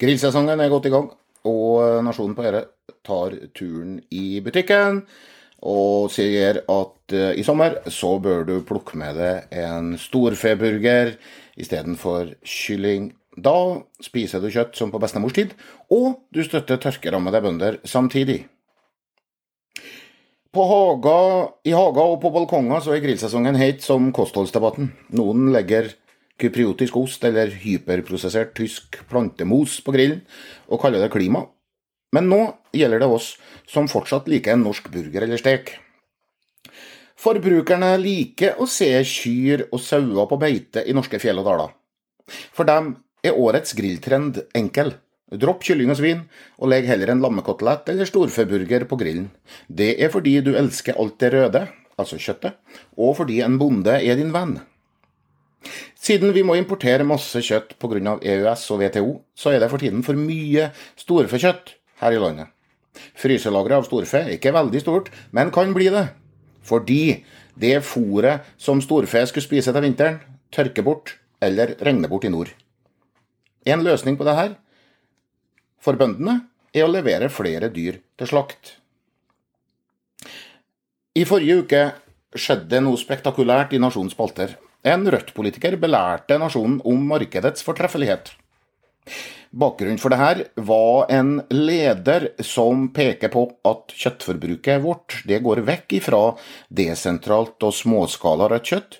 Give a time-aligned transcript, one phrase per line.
[0.00, 1.10] Grillsesongen er godt i gang,
[1.44, 2.62] og Nasjonen på Øre
[3.04, 5.02] tar turen i butikken
[5.60, 11.12] og sier at uh, i sommer så bør du plukke med deg en storfeburger
[11.60, 13.10] istedenfor kylling.
[13.36, 13.52] Da
[14.00, 15.52] spiser du kjøtt som på bestemors tid,
[15.92, 18.46] og du støtter tørkerammede bønder samtidig.
[20.56, 21.18] Haga,
[21.62, 24.94] I hager og på balkonger så er grillsesongen heit som kostholdsdebatten.
[25.14, 25.92] Noen legger
[26.40, 30.22] kypriotisk ost eller hyperprosessert tysk plantemos på grillen
[30.68, 31.44] og kaller det klima.
[32.14, 32.40] Men nå
[32.74, 33.34] gjelder det oss
[33.70, 35.76] som fortsatt liker en norsk burger eller stek.
[37.20, 41.74] Forbrukerne liker å se kyr og sauer på beite i norske fjell og daler.
[42.56, 42.94] For dem
[43.26, 44.94] er årets grilltrend enkel.
[45.30, 46.24] Dropp kylling og svin,
[46.58, 49.28] og legg heller en lammekotelett eller storfeburger på grillen.
[49.68, 51.62] Det er fordi du elsker alt det røde,
[52.00, 52.56] altså kjøttet,
[52.98, 54.56] og fordi en bonde er din venn.
[56.00, 58.16] Siden vi må importere masse kjøtt pga.
[58.20, 62.48] EØS og WTO, så er det for tiden for mye storfekjøtt her i landet.
[63.20, 66.08] Fryselageret av storfe er ikke veldig stort, men kan bli det.
[66.66, 67.22] Fordi
[67.60, 72.50] det fôret som storfe skulle spise til vinteren, tørker bort eller regner bort i nord.
[73.68, 74.56] En løsning på dette
[75.80, 76.40] for bøndene
[76.74, 78.76] er å levere flere dyr til slakt.
[81.16, 81.84] I forrige uke
[82.38, 84.54] skjedde noe spektakulært i Nasjonens spalter.
[84.86, 88.32] En Rødt-politiker belærte nasjonen om markedets fortreffelighet.
[89.50, 95.64] Bakgrunnen for det her var en leder som peker på at kjøttforbruket vårt det går
[95.66, 96.22] vekk ifra
[96.70, 98.98] desentralt og småskala rødt kjøtt,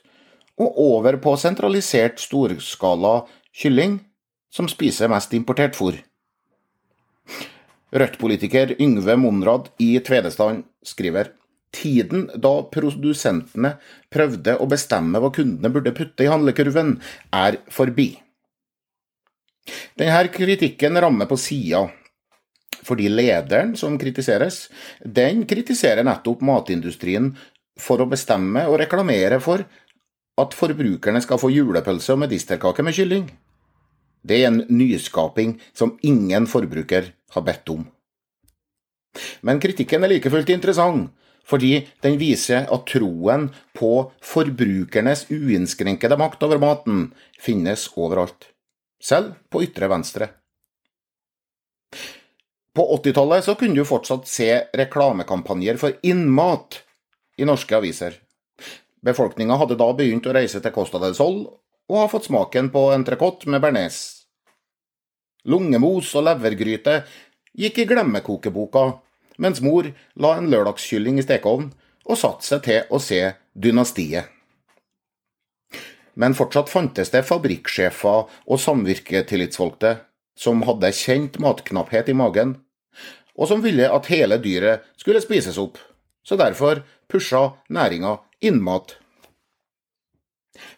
[0.60, 3.22] og over på sentralisert storskala
[3.56, 4.00] kylling,
[4.52, 5.96] som spiser mest importert fôr.
[7.94, 11.32] Rødt-politiker Yngve Monrad i Tvedestrand skriver
[11.70, 13.76] Tiden da produsentene
[14.10, 16.96] prøvde å bestemme hva kundene burde putte i handlekurven,
[17.30, 18.10] er forbi.
[19.98, 21.84] Denne kritikken rammer på sida,
[22.82, 24.64] fordi lederen som kritiseres,
[25.04, 27.30] den kritiserer nettopp matindustrien
[27.80, 29.62] for å bestemme og reklamere for
[30.40, 33.30] at forbrukerne skal få julepølse og medisterkake med kylling.
[34.26, 37.86] Det er en nyskaping som ingen forbruker har bedt om.
[39.42, 41.10] Men kritikken er like fullt interessant,
[41.50, 41.72] fordi
[42.04, 43.90] den viser at troen på
[44.22, 47.08] forbrukernes uinnskrenkede makt over maten
[47.42, 48.52] finnes overalt,
[49.02, 50.30] selv på ytre venstre.
[52.74, 56.84] På 80-tallet kunne du fortsatt se reklamekampanjer for innmat
[57.40, 58.14] i norske aviser.
[59.02, 61.42] Befolkninga hadde da begynt å reise til Costa del Sol
[61.90, 63.98] og har fått smaken på entrecôte med bearnés.
[65.50, 67.00] Lungemos og levergryte
[67.58, 68.84] gikk i glemmekokeboka
[69.40, 69.88] mens mor
[70.20, 71.72] la en lørdagskylling i stekeovnen
[72.04, 73.20] og satte seg til å se
[73.54, 74.28] Dynastiet.
[76.20, 79.94] Men fortsatt fantes det fabrikksjefer og samvirketillitsvalgte
[80.36, 82.56] som hadde kjent matknapphet i magen,
[83.36, 85.78] og som ville at hele dyret skulle spises opp,
[86.26, 88.96] så derfor pusha næringa innmat.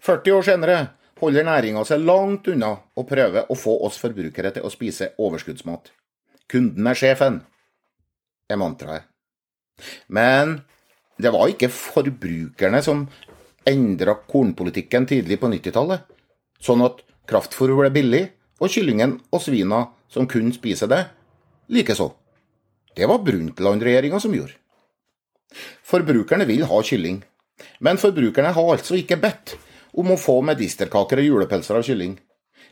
[0.03, 0.77] 40 år senere
[1.23, 5.91] holder næringa seg langt unna og prøver å få oss forbrukere til å spise overskuddsmat.
[6.51, 7.41] Kunden er sjefen
[8.51, 9.09] er mantraet.
[10.09, 10.61] Men
[11.23, 13.07] det var ikke forbrukerne som
[13.69, 16.03] endra kornpolitikken tidlig på 90-tallet,
[16.63, 18.25] sånn at kraftfôr ble billig,
[18.63, 21.01] og kyllingen og svina som kunne spise det,
[21.73, 22.09] likeså.
[22.95, 24.59] Det var Brundtland-regjeringa som gjorde.
[25.87, 27.23] Forbrukerne vil ha kylling,
[27.85, 29.57] men forbrukerne har altså ikke bedt
[29.99, 32.17] om å få medisterkaker og julepølser av kylling.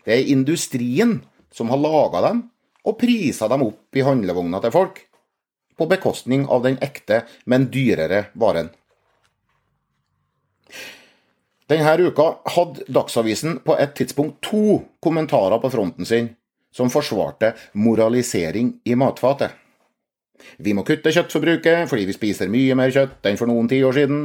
[0.06, 1.18] Det er industrien
[1.52, 2.44] som har laga dem
[2.86, 5.02] og prisa dem opp i handlevogna til folk
[5.80, 8.68] på bekostning av den ekte, men dyrere varen.
[11.70, 16.32] Denne uka hadde Dagsavisen på et tidspunkt to kommentarer på fronten sin
[16.74, 19.54] som forsvarte moralisering i matfatet.
[20.58, 24.22] Vi må kutte kjøttforbruket fordi vi spiser mye mer kjøtt enn for noen tiår siden,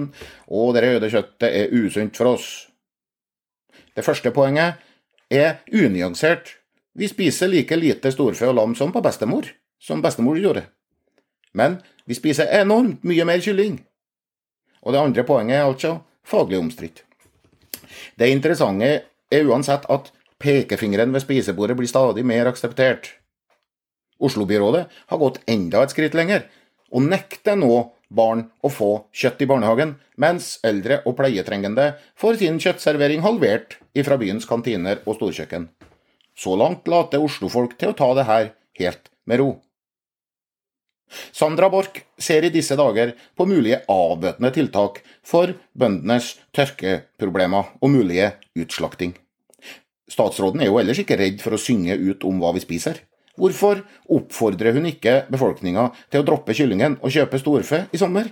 [0.52, 2.50] og det røde kjøttet er usunt for oss.
[3.96, 4.82] Det første poenget
[5.32, 6.58] er unyansert.
[6.96, 9.48] Vi spiser like lite storfe og lam som på bestemor,
[9.80, 10.66] som bestemor gjorde
[11.56, 13.80] men vi spiser enormt mye mer kylling.
[14.86, 17.04] Og det andre poenget er altså faglig omstridt.
[18.20, 18.92] Det interessante
[19.32, 20.12] er uansett at
[20.42, 23.16] pekefingeren ved spisebordet blir stadig mer akseptert.
[24.20, 26.46] Oslo-byrådet har gått enda et skritt lenger,
[26.94, 27.74] og nekter nå
[28.16, 34.20] barn å få kjøtt i barnehagen, mens eldre og pleietrengende får sin kjøttservering halvert ifra
[34.22, 35.68] byens kantiner og storkjøkken.
[36.36, 39.50] Så langt later Oslo-folk til å ta det her helt med ro.
[41.36, 48.34] Sandra Borch ser i disse dager på mulige avbøtende tiltak for bøndenes tørkeproblemer og mulige
[48.58, 49.16] utslakting.
[50.12, 53.00] Statsråden er jo ellers ikke redd for å synge ut om hva vi spiser,
[53.36, 53.82] Hvorfor
[54.16, 58.30] oppfordrer hun ikke befolkninga til å droppe kyllingen og kjøpe storfe i sommer?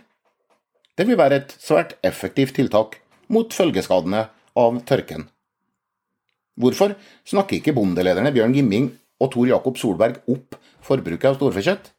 [0.96, 3.00] Det vil være et svært effektivt tiltak
[3.34, 4.28] mot følgeskadene
[4.60, 5.28] av tørken.
[6.60, 6.94] Hvorfor
[7.28, 10.56] snakker ikke bondelederne Bjørn Gimming og Tor Jakob Solberg opp
[10.86, 11.90] forbruket av storfekjøtt?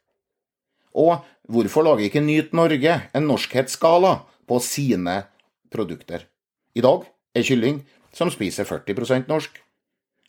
[0.95, 4.15] Og hvorfor lager ikke Nyt Norge en norskhetsskala
[4.47, 5.25] på sine
[5.73, 6.25] produkter?
[6.75, 7.05] I dag
[7.35, 7.83] er kylling
[8.15, 9.59] som spiser 40% norsk,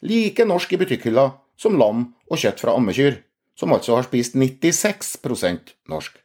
[0.03, 3.21] like norsk i butikkhylla som lam og kjøtt fra ammekyr,
[3.57, 6.19] som altså har spist 96% norsk.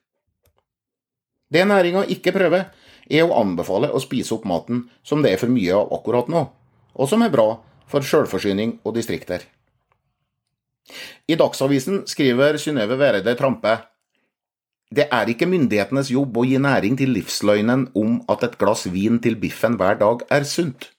[1.51, 2.69] Det næringa ikke prøver,
[3.11, 6.45] er å anbefale å spise opp maten som det er for mye av akkurat nå,
[6.95, 7.47] og som er bra
[7.91, 9.43] for sjølforsyning og distrikter.
[11.27, 13.77] I Dagsavisen skriver Synnøve Vereide Trampe
[14.91, 19.21] det er ikke myndighetenes jobb å gi næring til livsløgnen om at et glass vin
[19.23, 20.89] til biffen hver dag er sunt.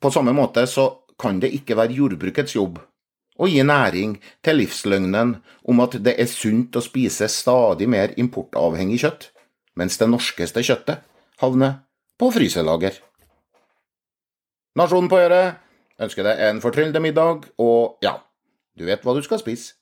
[0.00, 2.82] På samme måte så kan det ikke være jordbrukets jobb
[3.40, 5.34] å gi næring til livsløgnen
[5.68, 9.30] om at det er sunt å spise stadig mer importavhengig kjøtt,
[9.76, 11.04] mens det norskeste kjøttet
[11.40, 11.80] havner
[12.20, 12.96] på fryselager.
[14.76, 15.56] Nasjonen på øret
[16.00, 18.18] ønsker deg en fortryllende middag, og ja,
[18.76, 19.76] du vet hva du skal spise.